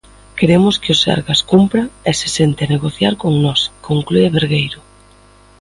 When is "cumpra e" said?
1.51-2.11